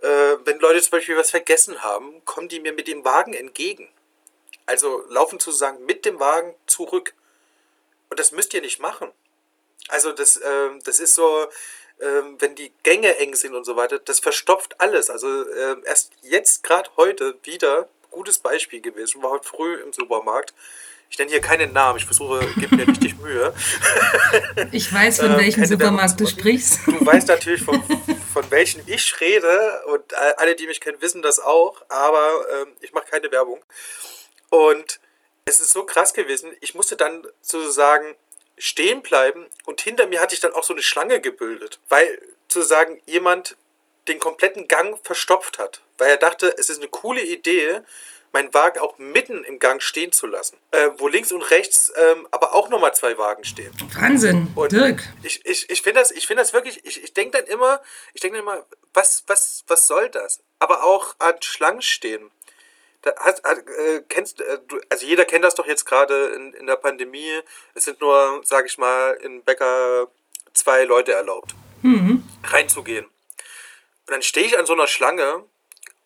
äh, 0.01 0.35
wenn 0.43 0.59
Leute 0.59 0.81
zum 0.81 0.91
Beispiel 0.91 1.15
was 1.15 1.31
vergessen 1.31 1.81
haben, 1.81 2.25
kommen 2.25 2.49
die 2.49 2.59
mir 2.59 2.73
mit 2.73 2.89
dem 2.89 3.05
Wagen 3.05 3.33
entgegen. 3.33 3.87
Also 4.65 5.03
laufen 5.09 5.39
sozusagen 5.39 5.85
mit 5.85 6.03
dem 6.03 6.19
Wagen 6.19 6.53
zurück. 6.67 7.13
Und 8.09 8.19
das 8.19 8.31
müsst 8.31 8.53
ihr 8.53 8.61
nicht 8.61 8.79
machen. 8.79 9.11
Also 9.87 10.11
das, 10.11 10.37
äh, 10.37 10.69
das 10.83 10.99
ist 10.99 11.15
so, 11.15 11.47
äh, 11.99 12.05
wenn 12.39 12.55
die 12.55 12.71
Gänge 12.83 13.17
eng 13.17 13.35
sind 13.35 13.55
und 13.55 13.65
so 13.65 13.75
weiter, 13.75 13.99
das 13.99 14.19
verstopft 14.19 14.79
alles. 14.79 15.09
Also 15.09 15.27
äh, 15.27 15.77
erst 15.85 16.11
jetzt, 16.21 16.63
gerade 16.63 16.89
heute, 16.97 17.35
wieder, 17.43 17.87
gutes 18.11 18.39
Beispiel 18.39 18.81
gewesen, 18.81 19.21
war 19.21 19.31
heute 19.31 19.47
früh 19.47 19.75
im 19.81 19.93
Supermarkt. 19.93 20.53
Ich 21.09 21.19
nenne 21.19 21.29
hier 21.29 21.39
keinen 21.39 21.71
Namen, 21.71 21.99
ich 21.99 22.05
versuche, 22.05 22.45
gebe 22.55 22.75
mir 22.75 22.87
richtig 22.87 23.15
Mühe. 23.19 23.53
Ich 24.71 24.91
weiß, 24.91 25.19
von 25.19 25.31
ähm, 25.31 25.37
welchem 25.37 25.65
Supermarkt 25.65 26.19
du 26.19 26.25
sprichst. 26.25 26.79
Du 26.87 27.05
weißt 27.05 27.27
natürlich, 27.27 27.61
von, 27.61 27.81
von 28.33 28.51
welchem 28.51 28.81
ich 28.87 29.21
rede 29.21 29.83
und 29.93 30.13
alle, 30.15 30.55
die 30.55 30.65
mich 30.65 30.81
kennen, 30.81 30.99
wissen 31.01 31.21
das 31.21 31.39
auch, 31.39 31.83
aber 31.89 32.45
ähm, 32.53 32.69
ich 32.81 32.91
mache 32.91 33.05
keine 33.05 33.31
Werbung. 33.31 33.63
Und 34.49 34.99
es 35.45 35.59
ist 35.59 35.71
so 35.71 35.83
krass 35.83 36.13
gewesen, 36.13 36.51
ich 36.59 36.73
musste 36.73 36.97
dann 36.97 37.25
sozusagen 37.41 38.15
stehen 38.57 39.01
bleiben 39.01 39.45
und 39.65 39.81
hinter 39.81 40.07
mir 40.07 40.21
hatte 40.21 40.33
ich 40.33 40.41
dann 40.41 40.53
auch 40.53 40.63
so 40.63 40.73
eine 40.73 40.81
Schlange 40.81 41.21
gebildet, 41.21 41.79
weil 41.87 42.21
sozusagen 42.47 43.01
jemand 43.05 43.55
den 44.07 44.19
kompletten 44.19 44.67
Gang 44.67 44.99
verstopft 45.03 45.59
hat, 45.59 45.81
weil 45.97 46.09
er 46.09 46.17
dachte, 46.17 46.53
es 46.57 46.69
ist 46.69 46.79
eine 46.79 46.89
coole 46.89 47.21
Idee, 47.21 47.81
meinen 48.31 48.53
Wagen 48.53 48.79
auch 48.79 48.97
mitten 48.97 49.43
im 49.45 49.59
Gang 49.59 49.81
stehen 49.81 50.11
zu 50.11 50.27
lassen, 50.27 50.57
äh, 50.71 50.89
wo 50.97 51.07
links 51.07 51.31
und 51.31 51.41
rechts 51.41 51.91
ähm, 51.95 52.27
aber 52.31 52.53
auch 52.53 52.69
nochmal 52.69 52.93
zwei 52.93 53.17
Wagen 53.17 53.45
stehen. 53.45 53.71
Wahnsinn, 53.93 54.51
und 54.55 54.71
Dirk. 54.71 55.03
Ich, 55.23 55.45
ich, 55.45 55.69
ich 55.69 55.81
finde 55.81 56.01
das, 56.01 56.11
find 56.11 56.39
das 56.39 56.53
wirklich, 56.53 56.85
ich, 56.85 57.03
ich 57.03 57.13
denke 57.13 57.37
dann 57.37 57.47
immer, 57.47 57.81
ich 58.13 58.21
denke 58.21 58.37
immer, 58.39 58.65
was, 58.93 59.23
was, 59.27 59.63
was 59.67 59.87
soll 59.87 60.09
das? 60.09 60.41
Aber 60.59 60.83
auch 60.83 61.15
an 61.19 61.35
Schlangen 61.41 61.81
stehen. 61.81 62.29
Hast, 63.17 63.45
äh, 63.45 64.01
kennst, 64.09 64.41
äh, 64.41 64.59
du, 64.67 64.79
also 64.89 65.05
jeder 65.05 65.25
kennt 65.25 65.43
das 65.43 65.55
doch 65.55 65.67
jetzt 65.67 65.85
gerade 65.85 66.27
in, 66.35 66.53
in 66.53 66.67
der 66.67 66.75
Pandemie. 66.75 67.41
Es 67.73 67.85
sind 67.85 68.01
nur, 68.01 68.41
sag 68.43 68.65
ich 68.65 68.77
mal, 68.77 69.13
in 69.21 69.43
Bäcker 69.43 70.07
zwei 70.53 70.83
Leute 70.83 71.13
erlaubt, 71.13 71.53
mhm. 71.81 72.23
reinzugehen. 72.43 73.05
Und 73.05 74.11
dann 74.11 74.21
stehe 74.21 74.45
ich 74.45 74.57
an 74.57 74.65
so 74.65 74.73
einer 74.73 74.87
Schlange 74.87 75.43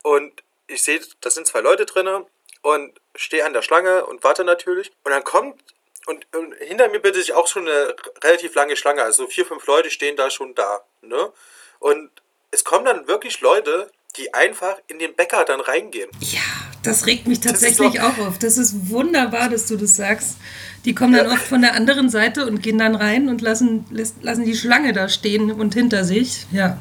und 0.04 0.44
ich 0.68 0.84
sehe, 0.84 1.02
da 1.22 1.30
sind 1.30 1.48
zwei 1.48 1.62
Leute 1.62 1.86
drin 1.86 2.26
und 2.62 3.00
stehe 3.16 3.46
an 3.46 3.54
der 3.54 3.62
Schlange 3.62 4.06
und 4.06 4.24
warte 4.24 4.44
natürlich. 4.44 4.92
Und 5.04 5.12
dann 5.12 5.24
kommt, 5.24 5.62
und, 6.06 6.28
und 6.36 6.54
hinter 6.56 6.90
mir 6.90 7.00
bildet 7.00 7.24
sich 7.24 7.34
auch 7.34 7.48
schon 7.48 7.68
eine 7.68 7.96
relativ 8.24 8.56
lange 8.56 8.76
Schlange. 8.76 9.04
Also 9.04 9.28
vier, 9.28 9.46
fünf 9.46 9.66
Leute 9.68 9.90
stehen 9.90 10.16
da 10.16 10.30
schon 10.30 10.56
da. 10.56 10.84
Ne? 11.02 11.32
Und 11.80 12.12
es 12.52 12.64
kommen 12.64 12.86
dann 12.86 13.08
wirklich 13.08 13.42
Leute, 13.42 13.92
die 14.16 14.34
einfach 14.34 14.78
in 14.88 15.00
den 15.00 15.16
Bäcker 15.16 15.46
dann 15.46 15.62
reingehen. 15.62 16.10
Ja, 16.20 16.42
das 16.84 17.06
regt 17.06 17.28
mich 17.28 17.40
tatsächlich 17.40 18.02
auch 18.02 18.18
auf. 18.20 18.40
Das 18.40 18.58
ist 18.58 18.90
wunderbar, 18.90 19.50
dass 19.50 19.66
du 19.66 19.76
das 19.76 19.96
sagst. 19.96 20.38
Die 20.86 20.96
kommen 20.96 21.14
dann 21.14 21.28
ja. 21.28 21.34
oft 21.34 21.46
von 21.46 21.62
der 21.62 21.76
anderen 21.76 22.10
Seite 22.10 22.46
und 22.46 22.62
gehen 22.62 22.78
dann 22.78 22.96
rein 22.96 23.28
und 23.28 23.42
lassen, 23.42 23.86
lassen 24.22 24.46
die 24.46 24.56
Schlange 24.56 24.94
da 24.94 25.10
stehen 25.10 25.52
und 25.52 25.74
hinter 25.74 26.06
sich. 26.06 26.48
Ja, 26.52 26.80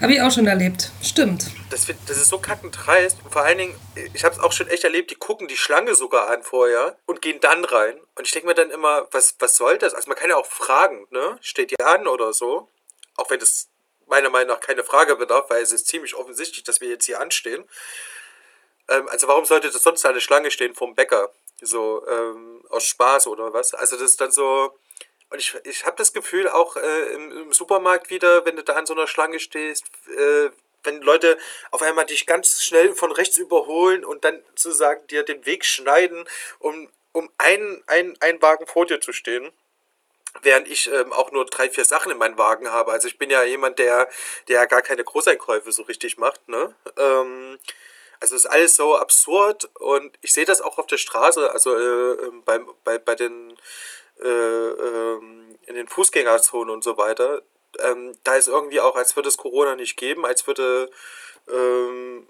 habe 0.00 0.12
ich 0.12 0.20
auch 0.20 0.30
schon 0.30 0.46
erlebt. 0.46 0.90
Stimmt. 1.02 1.46
Das, 1.70 1.86
das 2.06 2.16
ist 2.16 2.28
so 2.28 2.38
kackend 2.38 2.76
dreist. 2.78 3.18
Und 3.24 3.32
vor 3.32 3.42
allen 3.42 3.58
Dingen, 3.58 3.74
ich 4.12 4.24
habe 4.24 4.34
es 4.34 4.40
auch 4.40 4.52
schon 4.52 4.68
echt 4.68 4.84
erlebt, 4.84 5.10
die 5.10 5.14
gucken 5.14 5.48
die 5.48 5.56
Schlange 5.56 5.94
sogar 5.94 6.28
an 6.30 6.42
vorher 6.42 6.98
und 7.06 7.22
gehen 7.22 7.38
dann 7.40 7.64
rein. 7.64 7.94
Und 8.14 8.26
ich 8.26 8.32
denke 8.32 8.48
mir 8.48 8.54
dann 8.54 8.70
immer, 8.70 9.08
was, 9.10 9.36
was 9.38 9.56
soll 9.56 9.78
das? 9.78 9.94
Also 9.94 10.08
man 10.08 10.16
kann 10.16 10.30
ja 10.30 10.36
auch 10.36 10.46
fragen, 10.46 11.06
ne? 11.10 11.38
Steht 11.40 11.70
die 11.70 11.80
an 11.80 12.06
oder 12.06 12.32
so? 12.32 12.68
Auch 13.16 13.30
wenn 13.30 13.40
das 13.40 13.68
meiner 14.06 14.30
Meinung 14.30 14.48
nach 14.48 14.60
keine 14.60 14.84
Frage 14.84 15.16
bedarf, 15.16 15.48
weil 15.48 15.62
es 15.62 15.72
ist 15.72 15.86
ziemlich 15.86 16.14
offensichtlich, 16.14 16.62
dass 16.62 16.80
wir 16.80 16.88
jetzt 16.88 17.06
hier 17.06 17.20
anstehen. 17.20 17.64
Ähm, 18.88 19.08
also 19.08 19.28
warum 19.28 19.44
sollte 19.44 19.70
das 19.70 19.82
sonst 19.82 20.04
eine 20.06 20.20
Schlange 20.20 20.50
stehen 20.50 20.74
vom 20.74 20.94
Bäcker? 20.94 21.30
So 21.60 22.06
ähm, 22.06 22.64
aus 22.68 22.84
Spaß 22.84 23.26
oder 23.28 23.52
was? 23.52 23.74
Also 23.74 23.96
das 23.96 24.10
ist 24.10 24.20
dann 24.20 24.32
so. 24.32 24.78
Und 25.30 25.38
ich, 25.38 25.54
ich 25.64 25.84
habe 25.84 25.96
das 25.96 26.12
Gefühl, 26.12 26.48
auch 26.48 26.76
äh, 26.76 27.14
im, 27.14 27.32
im, 27.32 27.52
Supermarkt 27.52 28.10
wieder, 28.10 28.44
wenn 28.44 28.56
du 28.56 28.62
da 28.62 28.74
an 28.74 28.86
so 28.86 28.94
einer 28.94 29.08
Schlange 29.08 29.40
stehst, 29.40 29.86
äh, 30.16 30.50
wenn 30.84 31.02
Leute 31.02 31.36
auf 31.72 31.82
einmal 31.82 32.06
dich 32.06 32.26
ganz 32.26 32.62
schnell 32.62 32.94
von 32.94 33.10
rechts 33.10 33.36
überholen 33.36 34.04
und 34.04 34.24
dann 34.24 34.40
sozusagen 34.54 35.04
dir 35.08 35.24
den 35.24 35.44
Weg 35.44 35.64
schneiden, 35.64 36.28
um, 36.60 36.88
um 37.12 37.28
einen, 37.38 37.82
einen, 37.88 38.16
einen 38.20 38.40
Wagen 38.40 38.66
vor 38.66 38.86
dir 38.86 39.00
zu 39.00 39.12
stehen 39.12 39.52
während 40.42 40.68
ich 40.68 40.90
ähm, 40.92 41.12
auch 41.12 41.32
nur 41.32 41.46
drei, 41.46 41.70
vier 41.70 41.84
Sachen 41.84 42.12
in 42.12 42.18
meinem 42.18 42.38
Wagen 42.38 42.70
habe. 42.70 42.92
Also 42.92 43.08
ich 43.08 43.18
bin 43.18 43.30
ja 43.30 43.42
jemand, 43.44 43.78
der, 43.78 44.08
der 44.48 44.66
gar 44.66 44.82
keine 44.82 45.04
Großeinkäufe 45.04 45.72
so 45.72 45.82
richtig 45.82 46.18
macht. 46.18 46.48
Ne? 46.48 46.74
Ähm, 46.96 47.58
also 48.20 48.34
ist 48.34 48.46
alles 48.46 48.74
so 48.74 48.96
absurd 48.96 49.70
und 49.74 50.16
ich 50.22 50.32
sehe 50.32 50.44
das 50.44 50.60
auch 50.60 50.78
auf 50.78 50.86
der 50.86 50.98
Straße, 50.98 51.50
also 51.50 51.74
äh, 51.74 52.26
ähm, 52.26 52.42
beim, 52.44 52.68
bei, 52.84 52.98
bei 52.98 53.14
den 53.14 53.56
äh, 54.22 54.28
äh, 54.28 55.20
in 55.66 55.74
den 55.74 55.88
Fußgängerzonen 55.88 56.72
und 56.72 56.84
so 56.84 56.96
weiter. 56.96 57.42
Ähm, 57.80 58.16
da 58.24 58.36
ist 58.36 58.48
irgendwie 58.48 58.80
auch, 58.80 58.96
als 58.96 59.16
würde 59.16 59.28
es 59.28 59.36
Corona 59.36 59.74
nicht 59.76 59.96
geben, 59.96 60.24
als 60.24 60.46
würde 60.46 60.90
ähm, 61.48 62.26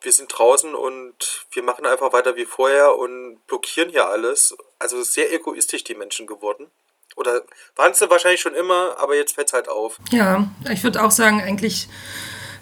wir 0.00 0.12
sind 0.12 0.28
draußen 0.36 0.74
und 0.74 1.46
wir 1.52 1.62
machen 1.62 1.86
einfach 1.86 2.12
weiter 2.12 2.36
wie 2.36 2.46
vorher 2.46 2.96
und 2.96 3.46
blockieren 3.46 3.90
hier 3.90 4.08
alles. 4.08 4.56
Also 4.78 5.02
sehr 5.02 5.32
egoistisch 5.32 5.84
die 5.84 5.94
Menschen 5.94 6.26
geworden. 6.26 6.70
Oder 7.16 7.42
waren 7.74 7.94
sie 7.94 8.08
wahrscheinlich 8.10 8.40
schon 8.40 8.54
immer, 8.54 8.96
aber 8.98 9.16
jetzt 9.16 9.34
fällt 9.34 9.48
es 9.48 9.52
halt 9.52 9.68
auf. 9.68 9.98
Ja, 10.10 10.48
ich 10.70 10.84
würde 10.84 11.02
auch 11.02 11.10
sagen, 11.10 11.40
eigentlich 11.42 11.88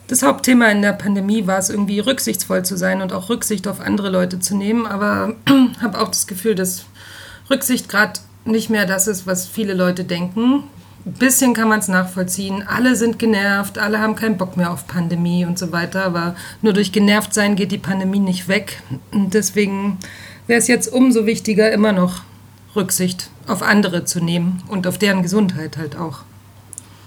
das 0.09 0.23
Hauptthema 0.23 0.67
in 0.69 0.83
der 0.83 0.93
Pandemie 0.93 1.47
war 1.47 1.59
es 1.59 1.71
irgendwie 1.71 2.01
rücksichtsvoll 2.01 2.65
zu 2.65 2.77
sein 2.77 3.03
und 3.03 3.13
auch 3.13 3.29
Rücksicht 3.29 3.67
auf 3.67 3.81
andere 3.81 4.11
Leute 4.11 4.39
zu 4.39 4.57
nehmen. 4.57 4.87
Aber 4.87 5.35
habe 5.81 6.01
auch 6.01 6.09
das 6.09 6.27
Gefühl, 6.27 6.55
dass 6.55 6.87
Rücksicht 7.51 7.89
gerade 7.89 8.21
nicht 8.45 8.71
mehr 8.71 8.87
das 8.87 9.09
ist, 9.09 9.27
was 9.27 9.47
viele 9.47 9.75
Leute 9.75 10.05
denken. 10.05 10.65
Ein 11.05 11.13
bisschen 11.13 11.55
kann 11.55 11.69
man 11.69 11.81
es 11.81 11.89
nachvollziehen. 11.89 12.65
Alle 12.67 12.97
sind 12.97 13.19
genervt, 13.19 13.79
alle 13.79 14.01
haben 14.01 14.17
keinen 14.17 14.39
Bock 14.39 14.57
mehr 14.57 14.73
auf 14.73 14.87
Pandemie 14.87 15.45
und 15.45 15.59
so 15.59 15.73
weiter. 15.73 16.05
Aber 16.05 16.35
nur 16.63 16.73
durch 16.73 16.93
genervt 16.93 17.35
sein 17.35 17.57
geht 17.57 17.73
die 17.73 17.79
Pandemie 17.79 18.19
nicht 18.19 18.49
weg. 18.49 18.83
Und 19.13 19.35
deswegen 19.35 19.99
wäre 20.47 20.59
es 20.59 20.69
jetzt 20.69 20.93
umso 20.93 21.27
wichtiger, 21.27 21.71
immer 21.73 21.93
noch 21.93 22.23
Rücksicht 22.75 23.31
auf 23.47 23.63
andere 23.63 24.05
zu 24.05 24.21
nehmen 24.21 24.63
und 24.69 24.87
auf 24.87 24.99
deren 24.99 25.23
Gesundheit 25.23 25.77
halt 25.77 25.97
auch. 25.97 26.21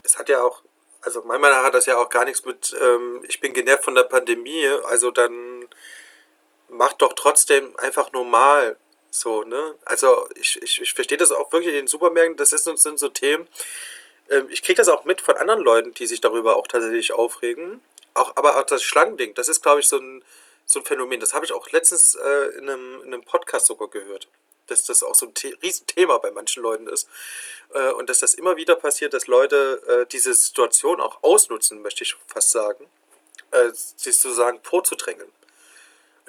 Es 0.04 0.18
hat 0.18 0.30
ja 0.30 0.38
auch, 0.38 0.62
also 1.02 1.22
meiner 1.24 1.40
Meinung 1.40 1.58
nach 1.58 1.66
hat 1.66 1.74
das 1.74 1.86
ja 1.86 1.98
auch 1.98 2.10
gar 2.10 2.26
nichts 2.26 2.46
mit, 2.46 2.76
ähm, 2.82 3.24
ich 3.28 3.40
bin 3.40 3.54
genervt 3.54 3.86
von 3.86 3.96
der 3.96 4.04
Pandemie, 4.04 4.68
also 4.86 5.12
dann 5.12 5.68
macht 6.70 7.02
doch 7.02 7.14
trotzdem 7.14 7.76
einfach 7.78 8.12
normal 8.12 8.78
so, 9.12 9.44
ne? 9.44 9.76
Also 9.86 10.28
ich, 10.36 10.62
ich, 10.62 10.82
ich 10.82 10.94
verstehe 10.94 11.18
das 11.18 11.32
auch 11.32 11.52
wirklich 11.52 11.72
in 11.72 11.82
den 11.82 11.88
Supermärkten, 11.88 12.38
das 12.38 12.54
ist, 12.54 12.66
sind 12.66 13.00
so 13.00 13.10
Themen, 13.10 13.48
ähm, 14.30 14.48
ich 14.50 14.62
kriege 14.62 14.78
das 14.78 14.90
auch 14.90 15.06
mit 15.06 15.22
von 15.22 15.36
anderen 15.38 15.62
Leuten, 15.62 15.94
die 15.94 16.08
sich 16.08 16.22
darüber 16.22 16.56
auch 16.56 16.68
tatsächlich 16.68 17.14
aufregen. 17.14 17.82
Auch, 18.14 18.36
aber 18.36 18.58
auch 18.58 18.64
das 18.64 18.84
Schlangending, 18.84 19.34
das 19.34 19.50
ist, 19.50 19.62
glaube 19.62 19.80
ich, 19.80 19.88
so 19.88 19.98
ein, 19.98 20.24
so 20.66 20.80
ein 20.80 20.86
Phänomen. 20.86 21.20
Das 21.20 21.34
habe 21.34 21.46
ich 21.46 21.54
auch 21.54 21.70
letztens 21.72 22.16
äh, 22.16 22.58
in, 22.58 22.70
einem, 22.70 23.02
in 23.04 23.14
einem 23.14 23.24
Podcast 23.24 23.66
sogar 23.66 23.90
gehört. 23.90 24.28
Dass 24.70 24.84
das 24.84 25.04
auch 25.04 25.16
so 25.16 25.28
ein 25.28 25.34
The 25.38 25.58
Riesenthema 25.62 26.18
bei 26.18 26.32
manchen 26.32 26.64
Leuten 26.64 26.88
ist. 26.88 27.08
Äh, 27.74 27.92
und 27.92 28.10
dass 28.10 28.20
das 28.20 28.34
immer 28.34 28.58
wieder 28.58 28.76
passiert, 28.76 29.14
dass 29.14 29.28
Leute 29.28 29.82
äh, 29.88 30.06
diese 30.12 30.34
Situation 30.34 31.02
auch 31.02 31.24
ausnutzen, 31.24 31.82
möchte 31.82 32.04
ich 32.04 32.16
fast 32.28 32.52
sagen. 32.52 32.88
Äh, 33.52 33.72
sie 33.74 34.12
sozusagen 34.12 34.60
vorzudrängeln. 34.64 35.32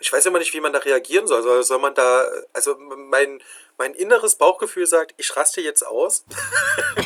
Ich 0.01 0.11
weiß 0.13 0.25
immer 0.27 0.39
nicht, 0.39 0.55
wie 0.55 0.61
man 0.61 0.73
da 0.73 0.79
reagieren 0.79 1.27
soll. 1.27 1.43
Soll, 1.43 1.63
soll 1.63 1.79
man 1.79 1.95
da, 1.95 2.27
also 2.55 2.75
mein, 2.77 3.43
mein 3.77 3.95
inneres 3.95 4.35
Bauchgefühl 4.37 4.87
sagt, 4.87 5.15
ich 5.19 5.37
raste 5.37 5.61
jetzt 5.61 5.87
aus. 5.87 6.25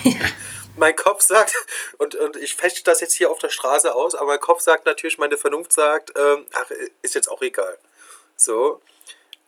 mein 0.76 0.96
Kopf 0.96 1.22
sagt, 1.22 1.54
und, 1.98 2.14
und 2.14 2.36
ich 2.36 2.54
fechte 2.54 2.82
das 2.84 3.00
jetzt 3.00 3.14
hier 3.14 3.30
auf 3.30 3.38
der 3.38 3.50
Straße 3.50 3.94
aus, 3.94 4.14
aber 4.14 4.26
mein 4.26 4.40
Kopf 4.40 4.60
sagt 4.60 4.86
natürlich, 4.86 5.18
meine 5.18 5.36
Vernunft 5.36 5.72
sagt, 5.72 6.12
ähm, 6.16 6.46
ach, 6.52 6.70
ist 7.02 7.14
jetzt 7.14 7.28
auch 7.28 7.42
egal. 7.42 7.78
So. 8.36 8.80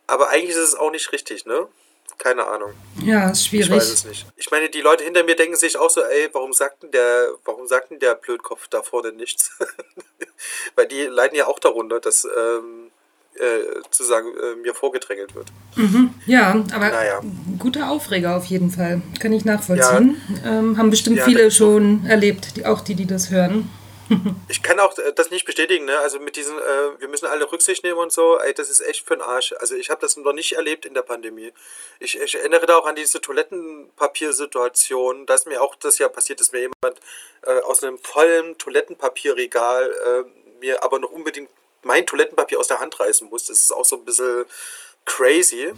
Aber 0.07 0.29
eigentlich 0.29 0.51
ist 0.51 0.57
es 0.57 0.75
auch 0.75 0.91
nicht 0.91 1.11
richtig, 1.11 1.45
ne? 1.45 1.67
Keine 2.17 2.47
Ahnung. 2.47 2.73
Ja, 3.03 3.29
ist 3.29 3.45
schwierig. 3.45 3.67
Ich 3.67 3.75
weiß 3.75 3.89
es 3.89 4.05
nicht. 4.05 4.25
Ich 4.37 4.49
meine, 4.49 4.69
die 4.69 4.81
Leute 4.81 5.03
hinter 5.03 5.23
mir 5.23 5.35
denken 5.35 5.55
sich 5.55 5.77
auch 5.77 5.89
so, 5.89 6.01
ey, 6.01 6.29
warum 6.31 6.51
sagt 6.51 6.81
denn 6.81 6.91
der, 6.91 7.29
warum 7.45 7.67
sagt 7.67 7.91
denn 7.91 7.99
der 7.99 8.15
Blödkopf 8.15 8.67
da 8.69 8.81
vorne 8.81 9.11
nichts? 9.11 9.51
Weil 10.75 10.87
die 10.87 11.03
leiden 11.03 11.37
ja 11.37 11.45
auch 11.45 11.59
darunter, 11.59 11.99
dass 11.99 12.25
ähm, 12.25 12.91
äh, 13.35 13.81
sozusagen 13.83 14.29
äh, 14.29 14.55
mir 14.63 14.73
vorgedrängelt 14.73 15.35
wird. 15.35 15.51
Mhm, 15.75 16.15
ja, 16.25 16.51
aber 16.73 16.89
naja. 16.89 17.21
guter 17.59 17.91
Aufreger 17.91 18.35
auf 18.35 18.45
jeden 18.45 18.71
Fall. 18.71 19.01
Kann 19.19 19.31
ich 19.31 19.45
nachvollziehen. 19.45 20.19
Ja. 20.43 20.59
Ähm, 20.59 20.77
haben 20.77 20.89
bestimmt 20.89 21.17
ja, 21.17 21.25
viele 21.25 21.51
schon 21.51 22.05
erlebt, 22.07 22.57
die, 22.57 22.65
auch 22.65 22.81
die, 22.81 22.95
die 22.95 23.05
das 23.05 23.29
hören. 23.29 23.69
ich 24.49 24.63
kann 24.63 24.79
auch 24.79 24.97
äh, 24.97 25.13
das 25.13 25.31
nicht 25.31 25.45
bestätigen, 25.45 25.85
ne? 25.85 25.97
Also 25.99 26.19
mit 26.19 26.35
diesen, 26.35 26.57
äh, 26.57 26.99
wir 26.99 27.07
müssen 27.07 27.25
alle 27.25 27.51
Rücksicht 27.51 27.83
nehmen 27.83 27.99
und 27.99 28.11
so, 28.11 28.39
ey, 28.39 28.53
das 28.53 28.69
ist 28.69 28.81
echt 28.81 29.05
für 29.05 29.15
den 29.15 29.21
Arsch. 29.21 29.53
Also 29.59 29.75
ich 29.75 29.89
habe 29.89 30.01
das 30.01 30.17
noch 30.17 30.33
nicht 30.33 30.53
erlebt 30.53 30.85
in 30.85 30.93
der 30.93 31.01
Pandemie. 31.01 31.53
Ich, 31.99 32.19
ich, 32.19 32.35
erinnere 32.35 32.65
da 32.65 32.77
auch 32.77 32.85
an 32.85 32.95
diese 32.95 33.21
Toilettenpapiersituation. 33.21 35.25
Da 35.25 35.35
ist 35.35 35.47
mir 35.47 35.61
auch 35.61 35.75
das 35.75 35.97
ja 35.97 36.09
passiert, 36.09 36.39
dass 36.39 36.51
mir 36.51 36.59
jemand 36.59 36.99
äh, 37.43 37.59
aus 37.61 37.83
einem 37.83 37.97
vollen 37.99 38.57
Toilettenpapierregal 38.57 39.91
äh, 39.91 40.23
mir 40.59 40.83
aber 40.83 40.99
noch 40.99 41.11
unbedingt 41.11 41.49
mein 41.83 42.05
Toilettenpapier 42.05 42.59
aus 42.59 42.67
der 42.67 42.79
Hand 42.79 42.99
reißen 42.99 43.29
muss. 43.29 43.45
Das 43.45 43.59
ist 43.59 43.71
auch 43.71 43.85
so 43.85 43.97
ein 43.97 44.05
bisschen 44.05 44.45
crazy. 45.05 45.73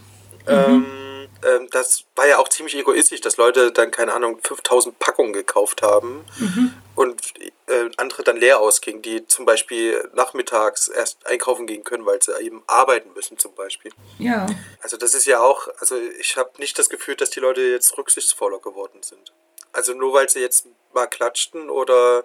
Mhm. 0.46 0.46
Ähm, 0.46 1.09
ähm, 1.44 1.68
das 1.70 2.04
war 2.16 2.26
ja 2.26 2.38
auch 2.38 2.48
ziemlich 2.48 2.76
egoistisch, 2.76 3.20
dass 3.20 3.36
Leute 3.36 3.72
dann, 3.72 3.90
keine 3.90 4.12
Ahnung, 4.14 4.38
5000 4.42 4.98
Packungen 4.98 5.32
gekauft 5.32 5.82
haben 5.82 6.24
mhm. 6.38 6.74
und 6.94 7.20
äh, 7.66 7.90
andere 7.96 8.22
dann 8.22 8.36
leer 8.36 8.60
ausgingen, 8.60 9.02
die 9.02 9.26
zum 9.26 9.44
Beispiel 9.44 10.08
nachmittags 10.14 10.88
erst 10.88 11.26
einkaufen 11.26 11.66
gehen 11.66 11.84
können, 11.84 12.06
weil 12.06 12.20
sie 12.22 12.38
eben 12.40 12.62
arbeiten 12.66 13.12
müssen 13.14 13.38
zum 13.38 13.54
Beispiel. 13.54 13.92
Ja. 14.18 14.46
Also 14.80 14.96
das 14.96 15.14
ist 15.14 15.26
ja 15.26 15.40
auch, 15.40 15.68
also 15.78 15.96
ich 16.18 16.36
habe 16.36 16.50
nicht 16.58 16.78
das 16.78 16.88
Gefühl, 16.88 17.16
dass 17.16 17.30
die 17.30 17.40
Leute 17.40 17.60
jetzt 17.60 17.96
rücksichtsvoller 17.96 18.58
geworden 18.58 19.02
sind. 19.02 19.32
Also 19.72 19.94
nur 19.94 20.12
weil 20.12 20.28
sie 20.28 20.40
jetzt 20.40 20.66
mal 20.94 21.06
klatschten 21.06 21.70
oder 21.70 22.24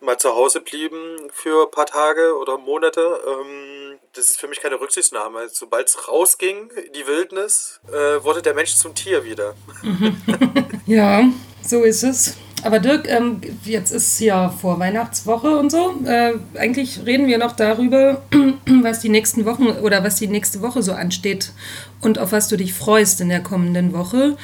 mal 0.00 0.18
zu 0.18 0.30
Hause 0.30 0.60
blieben 0.60 1.30
für 1.32 1.66
ein 1.66 1.70
paar 1.70 1.86
Tage 1.86 2.36
oder 2.38 2.58
Monate, 2.58 3.20
ähm, 3.26 3.98
das 4.14 4.30
ist 4.30 4.40
für 4.40 4.48
mich 4.48 4.60
keine 4.60 4.80
Rücksichtnahme. 4.80 5.48
Sobald 5.50 5.88
es 5.88 6.08
rausging, 6.08 6.70
die 6.94 7.06
Wildnis, 7.06 7.80
äh, 7.88 8.22
wurde 8.24 8.42
der 8.42 8.54
Mensch 8.54 8.74
zum 8.74 8.94
Tier 8.94 9.24
wieder. 9.24 9.54
ja, 10.86 11.24
so 11.62 11.82
ist 11.82 12.02
es. 12.02 12.36
Aber 12.62 12.80
Dirk, 12.80 13.06
ähm, 13.06 13.40
jetzt 13.64 13.92
ist 13.92 14.18
ja 14.18 14.48
vor 14.48 14.78
Weihnachtswoche 14.78 15.56
und 15.58 15.70
so. 15.70 15.94
Äh, 16.04 16.34
eigentlich 16.54 17.04
reden 17.04 17.26
wir 17.26 17.38
noch 17.38 17.52
darüber, 17.52 18.22
was 18.82 19.00
die 19.00 19.10
nächsten 19.10 19.44
Wochen 19.44 19.68
oder 19.68 20.02
was 20.02 20.16
die 20.16 20.26
nächste 20.26 20.62
Woche 20.62 20.82
so 20.82 20.92
ansteht 20.92 21.52
und 22.00 22.18
auf 22.18 22.32
was 22.32 22.48
du 22.48 22.56
dich 22.56 22.72
freust 22.72 23.20
in 23.20 23.28
der 23.28 23.42
kommenden 23.42 23.92
Woche 23.92 24.36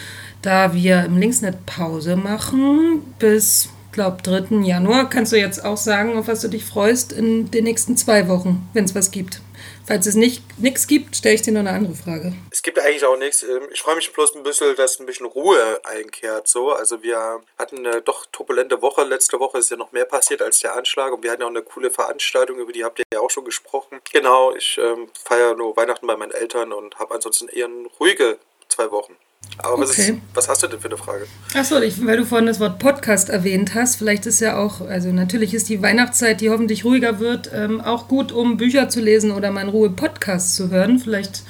da 0.43 0.75
wir 0.75 1.05
im 1.05 1.19
Linksnet 1.19 1.67
Pause 1.67 2.17
machen 2.17 3.15
bis, 3.19 3.69
glaube 3.93 4.23
3. 4.23 4.57
Januar, 4.65 5.09
kannst 5.09 5.33
du 5.33 5.37
jetzt 5.37 5.65
auch 5.65 5.77
sagen, 5.77 6.19
auf 6.19 6.29
was 6.29 6.41
du 6.41 6.49
dich 6.49 6.65
freust 6.65 7.13
in 7.13 7.51
den 7.51 7.65
nächsten 7.65 7.97
zwei 7.97 8.29
Wochen, 8.29 8.69
wenn 8.75 8.85
es 8.85 8.95
was 8.95 9.11
gibt. 9.11 9.41
Falls 9.87 10.07
es 10.07 10.15
nichts 10.15 10.87
gibt, 10.87 11.17
stelle 11.17 11.35
ich 11.35 11.43
dir 11.43 11.53
noch 11.53 11.61
eine 11.61 11.71
andere 11.71 11.95
Frage. 11.95 12.35
Es 12.51 12.63
gibt 12.63 12.79
eigentlich 12.79 13.05
auch 13.05 13.17
nichts. 13.17 13.43
Ähm, 13.43 13.69
ich 13.73 13.83
freue 13.83 13.97
mich 13.97 14.13
bloß 14.13 14.37
ein 14.37 14.45
bisschen, 14.45 14.77
dass 14.77 15.01
ein 15.01 15.07
bisschen 15.07 15.27
Ruhe 15.27 15.81
einkehrt. 15.85 16.47
So. 16.47 16.73
Also 16.73 17.03
wir 17.03 17.41
hatten 17.59 17.79
eine 17.79 18.01
doch 18.01 18.27
turbulente 18.31 18.81
Woche. 18.81 19.03
Letzte 19.03 19.41
Woche 19.41 19.59
ist 19.59 19.71
ja 19.71 19.77
noch 19.77 19.91
mehr 19.91 20.05
passiert 20.05 20.41
als 20.41 20.61
der 20.61 20.77
Anschlag. 20.77 21.13
Und 21.13 21.25
wir 21.25 21.33
hatten 21.33 21.43
auch 21.43 21.49
eine 21.49 21.63
coole 21.63 21.91
Veranstaltung, 21.91 22.59
über 22.59 22.73
die 22.73 22.85
habt 22.85 23.01
ihr 23.01 23.05
ja 23.13 23.21
auch 23.21 23.31
schon 23.31 23.45
gesprochen. 23.45 24.01
Genau, 24.13 24.55
ich 24.55 24.79
ähm, 24.81 25.09
feiere 25.25 25.57
nur 25.57 25.77
Weihnachten 25.77 26.07
bei 26.07 26.17
meinen 26.17 26.33
Eltern 26.33 26.73
und 26.73 26.99
habe 26.99 27.15
ansonsten 27.15 27.49
eher 27.49 27.67
eine 27.67 27.89
ruhige 27.99 28.39
zwei 28.69 28.91
Wochen. 28.93 29.17
Aber 29.59 29.79
was, 29.81 29.91
okay. 29.91 30.03
ist, 30.03 30.15
was, 30.35 30.49
hast 30.49 30.63
du 30.63 30.67
denn 30.67 30.81
für 30.81 30.89
eine 30.89 30.97
Frage? 30.97 31.27
Achso, 31.55 31.77
weil 31.77 32.17
du 32.17 32.25
vorhin 32.25 32.47
das 32.47 32.59
Wort 32.59 32.79
Podcast 32.79 33.29
erwähnt 33.29 33.75
hast, 33.75 33.97
vielleicht 33.97 34.27
ist 34.27 34.41
ja 34.41 34.57
auch, 34.57 34.81
also 34.81 35.11
natürlich 35.11 35.55
ist 35.55 35.69
die 35.69 35.83
Weihnachtszeit, 35.83 36.41
die 36.41 36.51
hoffentlich 36.51 36.85
ruhiger 36.85 37.21
wird, 37.21 37.51
ähm, 37.55 37.81
auch 37.81 38.09
gut, 38.09 38.33
um 38.33 38.57
Bücher 38.57 38.89
zu 38.89 39.01
lesen 39.01 39.31
oder 39.31 39.51
mal 39.51 39.63
in 39.63 39.69
Ruhe 39.69 39.91
Podcasts 39.91 40.57
zu 40.57 40.71
hören. 40.71 40.99
Vielleicht 40.99 41.43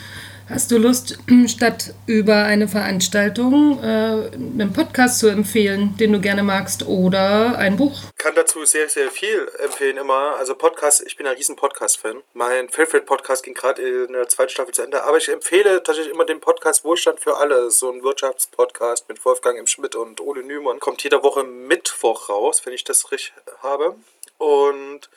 Hast 0.49 0.73
du 0.73 0.79
Lust, 0.79 1.19
statt 1.47 1.95
über 2.07 2.45
eine 2.45 2.67
Veranstaltung 2.67 3.79
äh, 3.83 3.87
einen 4.35 4.73
Podcast 4.73 5.21
zu 5.21 5.29
empfehlen, 5.29 5.97
den 5.99 6.13
du 6.13 6.21
gerne 6.21 6.43
magst, 6.43 6.87
oder 6.87 7.57
ein 7.59 7.77
Buch? 7.77 8.01
Ich 8.17 8.25
kann 8.25 8.35
dazu 8.35 8.65
sehr, 8.65 8.89
sehr 8.89 9.11
viel 9.11 9.49
empfehlen 9.59 9.97
immer. 9.99 10.37
Also 10.37 10.57
Podcast, 10.57 11.05
ich 11.07 11.17
bin 11.17 11.27
ein 11.27 11.37
riesen 11.37 11.55
Podcast-Fan. 11.55 12.23
Mein 12.35 12.69
Favorite-Podcast 12.69 13.45
ging 13.45 13.55
gerade 13.55 13.83
in 13.83 14.13
der 14.13 14.29
zweiten 14.29 14.51
Staffel 14.51 14.75
zu 14.75 14.83
Ende, 14.83 15.05
aber 15.05 15.19
ich 15.19 15.29
empfehle 15.29 15.83
tatsächlich 15.83 16.13
immer 16.13 16.25
den 16.25 16.41
Podcast 16.41 16.85
Wohlstand 16.85 17.21
für 17.21 17.37
alle. 17.37 17.71
So 17.71 17.91
ein 17.91 18.03
Wirtschaftspodcast 18.03 19.09
mit 19.09 19.25
Wolfgang 19.25 19.59
M. 19.59 19.69
Schmidt 19.69 19.95
und 19.95 20.21
Ole 20.21 20.43
Nümann. 20.43 20.81
Kommt 20.81 21.05
jede 21.05 21.23
Woche 21.23 21.45
Mittwoch 21.45 22.29
raus, 22.29 22.63
wenn 22.65 22.73
ich 22.73 22.83
das 22.83 23.13
richtig 23.13 23.33
habe. 23.63 23.95
Und 24.39 25.09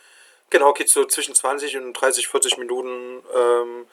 genau, 0.52 0.74
geht 0.74 0.90
so 0.90 1.04
zwischen 1.06 1.34
20 1.34 1.78
und 1.78 1.94
30, 1.94 2.28
40 2.28 2.58
Minuten. 2.60 3.24
Ähm, 3.36 3.86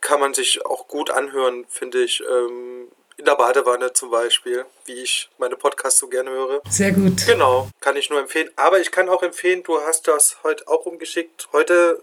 kann 0.00 0.20
man 0.20 0.34
sich 0.34 0.64
auch 0.66 0.88
gut 0.88 1.10
anhören, 1.10 1.66
finde 1.68 2.02
ich. 2.02 2.22
Ähm, 2.28 2.88
in 3.20 3.26
der 3.26 3.36
Badewanne 3.36 3.92
zum 3.92 4.10
Beispiel, 4.10 4.64
wie 4.86 4.94
ich 4.94 5.28
meine 5.38 5.54
Podcasts 5.54 6.00
so 6.00 6.08
gerne 6.08 6.30
höre. 6.30 6.62
Sehr 6.70 6.92
gut. 6.92 7.26
Genau, 7.26 7.68
kann 7.80 7.94
ich 7.96 8.08
nur 8.08 8.18
empfehlen. 8.18 8.48
Aber 8.56 8.80
ich 8.80 8.90
kann 8.90 9.10
auch 9.10 9.22
empfehlen, 9.22 9.62
du 9.62 9.78
hast 9.82 10.08
das 10.08 10.38
heute 10.42 10.66
auch 10.66 10.86
umgeschickt. 10.86 11.48
Heute, 11.52 12.02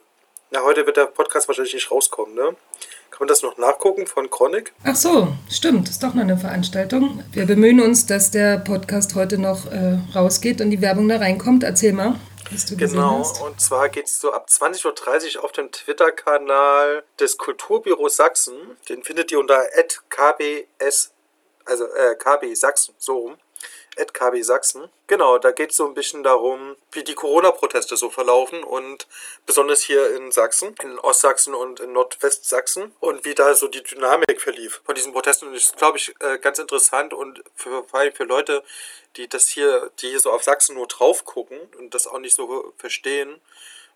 na, 0.52 0.62
heute 0.62 0.86
wird 0.86 0.98
der 0.98 1.08
Podcast 1.08 1.48
wahrscheinlich 1.48 1.74
nicht 1.74 1.90
rauskommen, 1.90 2.36
ne? 2.36 2.56
Kann 3.10 3.20
man 3.22 3.30
das 3.30 3.42
noch 3.42 3.58
nachgucken 3.58 4.06
von 4.06 4.30
Chronic? 4.30 4.74
Ach 4.84 4.96
so, 4.96 5.30
stimmt, 5.50 5.90
ist 5.90 6.04
doch 6.04 6.14
noch 6.14 6.22
eine 6.22 6.38
Veranstaltung. 6.38 7.24
Wir 7.32 7.48
bemühen 7.48 7.82
uns, 7.82 8.06
dass 8.06 8.30
der 8.30 8.60
Podcast 8.60 9.16
heute 9.16 9.40
noch 9.40 9.66
äh, 9.72 9.98
rausgeht 10.14 10.62
und 10.62 10.70
die 10.70 10.82
Werbung 10.82 11.08
da 11.08 11.18
reinkommt. 11.18 11.64
Erzähl 11.64 11.94
mal 11.94 12.20
genau, 12.78 13.24
und 13.44 13.62
zwar 13.62 13.90
geht 13.90 14.06
es 14.06 14.20
so 14.20 14.32
ab 14.32 14.48
20.30 14.50 15.38
Uhr 15.38 15.44
auf 15.44 15.52
dem 15.52 15.72
Twitter-Kanal 15.72 17.04
des 17.20 17.38
Kulturbüros 17.38 18.16
Sachsen. 18.16 18.56
Den 18.90 19.04
findet 19.04 19.32
ihr 19.32 19.40
unter 19.40 19.66
kbs, 20.10 21.12
also 21.66 21.86
äh, 21.86 22.16
kb 22.16 22.54
Sachsen, 22.56 22.96
so 22.98 23.18
rum. 23.18 23.38
KB 24.14 24.42
Sachsen. 24.44 24.90
Genau, 25.08 25.38
da 25.38 25.52
geht 25.52 25.72
es 25.72 25.78
so 25.78 25.86
ein 25.86 25.94
bisschen 25.94 26.24
darum, 26.24 26.76
wie 26.92 27.04
die 27.04 27.14
Corona-Proteste 27.14 27.98
so 27.98 28.10
verlaufen 28.10 28.64
und 28.64 29.08
besonders 29.46 29.82
hier 29.82 30.16
in 30.16 30.32
Sachsen, 30.32 30.76
in 30.84 31.00
Ostsachsen 31.00 31.56
und 31.56 31.80
in 31.80 31.94
Nordwestsachsen 31.94 32.94
und 33.00 33.26
wie 33.26 33.36
da 33.36 33.54
so 33.54 33.68
die 33.68 33.84
Dynamik 33.84 34.42
verlief 34.42 34.82
von 34.86 34.96
diesen 34.96 35.14
Protesten. 35.14 35.48
Und 35.48 35.54
das 35.56 35.64
ist, 35.64 35.78
glaube 35.78 35.98
ich, 35.98 36.14
äh, 36.20 36.38
ganz 36.40 36.60
interessant 36.60 37.14
und 37.14 37.44
für, 37.56 37.84
vor 37.86 38.00
allem 38.00 38.14
für 38.14 38.26
Leute, 38.26 38.64
die 39.16 39.28
das 39.28 39.48
hier, 39.48 39.92
die 40.02 40.10
hier 40.10 40.20
so 40.20 40.32
auf 40.32 40.44
Sachsen 40.44 40.76
nur 40.76 40.88
drauf 40.88 41.26
gucken 41.26 41.60
und 41.78 41.94
das 41.94 42.08
auch 42.08 42.20
nicht 42.20 42.36
so 42.36 42.74
verstehen, 42.78 43.42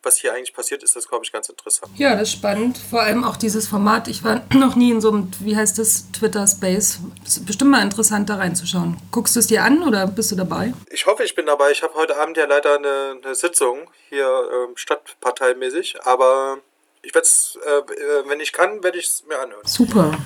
was 0.03 0.17
hier 0.17 0.33
eigentlich 0.33 0.53
passiert, 0.53 0.83
ist 0.83 0.95
das, 0.95 1.07
glaube 1.07 1.25
ich, 1.25 1.31
ganz 1.31 1.49
interessant. 1.49 1.91
Ja, 1.97 2.15
das 2.15 2.29
ist 2.29 2.33
spannend. 2.33 2.77
Vor 2.77 3.01
allem 3.01 3.23
auch 3.23 3.37
dieses 3.37 3.67
Format. 3.67 4.07
Ich 4.07 4.23
war 4.23 4.41
noch 4.53 4.75
nie 4.75 4.91
in 4.91 5.01
so 5.01 5.09
einem, 5.09 5.31
wie 5.39 5.55
heißt 5.55 5.77
das, 5.77 6.11
Twitter-Space. 6.11 6.99
Ist 7.25 7.45
bestimmt 7.45 7.71
mal 7.71 7.81
interessant, 7.81 8.29
da 8.29 8.35
reinzuschauen. 8.35 8.97
Guckst 9.11 9.35
du 9.35 9.39
es 9.39 9.47
dir 9.47 9.63
an 9.63 9.83
oder 9.83 10.07
bist 10.07 10.31
du 10.31 10.35
dabei? 10.35 10.73
Ich 10.89 11.05
hoffe, 11.05 11.23
ich 11.23 11.35
bin 11.35 11.45
dabei. 11.45 11.71
Ich 11.71 11.83
habe 11.83 11.93
heute 11.95 12.17
Abend 12.17 12.37
ja 12.37 12.45
leider 12.45 12.75
eine, 12.75 13.19
eine 13.23 13.35
Sitzung 13.35 13.89
hier 14.09 14.25
ähm, 14.25 14.75
stadtparteimäßig, 14.75 16.03
aber 16.03 16.59
ich 17.01 17.13
werde 17.13 17.25
es, 17.25 17.57
äh, 17.65 17.69
äh, 17.69 18.23
wenn 18.27 18.39
ich 18.39 18.53
kann, 18.53 18.83
werde 18.83 18.97
ich 18.97 19.07
es 19.07 19.23
mir 19.27 19.39
anhören. 19.39 19.65
Super. 19.65 20.17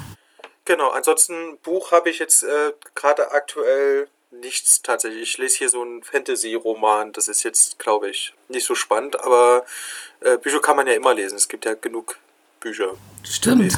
Genau, 0.65 0.89
ansonsten 0.89 1.57
Buch 1.59 1.91
habe 1.91 2.09
ich 2.09 2.19
jetzt 2.19 2.43
äh, 2.43 2.73
gerade 2.95 3.31
aktuell 3.31 4.07
nichts 4.41 4.81
tatsächlich. 4.81 5.21
Ich 5.21 5.37
lese 5.37 5.57
hier 5.57 5.69
so 5.69 5.81
einen 5.81 6.03
Fantasy-Roman. 6.03 7.11
Das 7.13 7.27
ist 7.27 7.43
jetzt, 7.43 7.79
glaube 7.79 8.09
ich, 8.09 8.33
nicht 8.49 8.65
so 8.65 8.75
spannend, 8.75 9.19
aber 9.19 9.65
äh, 10.21 10.37
Bücher 10.37 10.61
kann 10.61 10.75
man 10.75 10.87
ja 10.87 10.93
immer 10.93 11.13
lesen. 11.13 11.35
Es 11.35 11.47
gibt 11.47 11.65
ja 11.65 11.73
genug 11.73 12.17
Bücher. 12.59 12.93
Stimmt. 13.23 13.77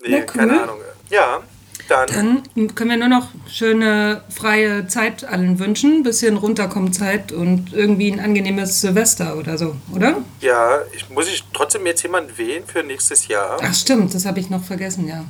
nee, 0.00 0.20
cool. 0.20 0.26
keine 0.26 0.62
Ahnung. 0.62 0.80
Ja, 1.10 1.42
dann, 1.88 2.42
Dann 2.54 2.74
können 2.74 2.90
wir 2.90 2.96
nur 2.96 3.08
noch 3.08 3.28
schöne 3.48 4.22
freie 4.28 4.88
Zeit 4.88 5.24
allen 5.24 5.58
wünschen, 5.58 6.02
bisschen 6.02 6.36
runterkommen 6.36 6.92
Zeit 6.92 7.30
und 7.30 7.72
irgendwie 7.72 8.10
ein 8.10 8.18
angenehmes 8.18 8.80
Silvester 8.80 9.36
oder 9.36 9.56
so, 9.56 9.76
oder? 9.94 10.22
ja, 10.40 10.80
ich, 10.92 11.08
muss 11.10 11.28
ich 11.28 11.44
trotzdem 11.52 11.86
jetzt 11.86 12.02
jemanden 12.02 12.36
wählen 12.38 12.64
für 12.66 12.82
nächstes 12.82 13.28
Jahr? 13.28 13.58
Ach 13.62 13.74
stimmt, 13.74 14.14
das 14.14 14.26
habe 14.26 14.40
ich 14.40 14.50
noch 14.50 14.64
vergessen, 14.64 15.06
ja. 15.06 15.24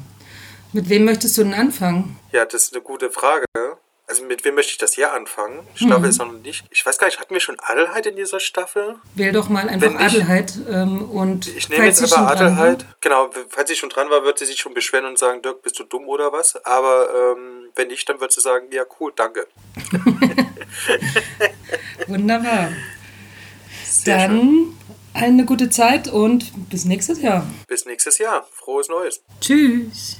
Mit 0.77 0.91
wem 0.91 1.07
möchtest 1.07 1.39
du 1.39 1.43
denn 1.43 1.55
anfangen? 1.55 2.19
Ja, 2.33 2.45
das 2.45 2.65
ist 2.65 2.75
eine 2.75 2.83
gute 2.83 3.11
Frage. 3.11 3.47
Also 4.07 4.25
mit 4.25 4.45
wem 4.45 4.57
möchte 4.57 4.73
ich 4.73 4.79
das 4.79 4.95
Jahr 4.97 5.15
anfangen? 5.15 5.67
Staffel 5.75 6.11
ist 6.11 6.19
noch 6.19 6.31
nicht. 6.31 6.67
Ich 6.71 6.85
weiß 6.85 6.99
gar 6.99 7.07
nicht, 7.07 7.19
hatten 7.19 7.33
wir 7.33 7.41
schon 7.41 7.57
Adelheid 7.59 8.05
in 8.05 8.17
dieser 8.17 8.41
Staffel? 8.41 8.97
Wähl 9.15 9.33
doch 9.33 9.49
mal 9.49 9.71
einfach 9.71 9.89
Wenn 9.89 9.97
Adelheid 9.97 10.53
ähm, 10.71 11.11
und 11.11 11.49
Ich 11.49 11.71
nehme 11.71 11.87
jetzt 11.87 12.01
aber 12.01 12.09
schon 12.09 12.27
dran 12.27 12.37
Adelheid. 12.37 12.87
Genau, 13.01 13.31
falls 13.49 13.71
sie 13.71 13.75
schon 13.75 13.89
dran 13.89 14.11
war, 14.11 14.23
wird 14.23 14.39
sie 14.39 14.45
sich 14.45 14.59
schon 14.59 14.75
beschweren 14.75 15.07
und 15.07 15.19
sagen, 15.19 15.41
Dirk, 15.41 15.63
bist 15.63 15.79
du 15.79 15.85
dumm 15.85 16.09
oder 16.09 16.31
was? 16.31 16.63
Aber 16.67 17.09
ähm, 17.33 17.71
wenn 17.75 17.89
nicht, 17.89 18.07
dann 18.11 18.21
wird 18.21 18.33
sie 18.33 18.43
sagen, 18.43 18.67
ja 18.71 18.85
cool, 19.01 19.15
danke. 19.17 19.47
Wunderbar. 22.07 22.69
Sehr 23.83 24.29
Dann 24.29 24.41
schön. 24.41 24.77
eine 25.15 25.47
gute 25.47 25.71
Zeit 25.71 26.07
und 26.07 26.69
bis 26.69 26.85
nächstes 26.85 27.23
Jahr. 27.23 27.47
Bis 27.67 27.87
nächstes 27.87 28.19
Jahr. 28.19 28.47
Frohes 28.53 28.91
Neues. 28.91 29.23
Tschüss. 29.41 30.19